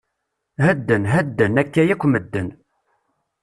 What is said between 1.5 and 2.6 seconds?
akka yakk medden!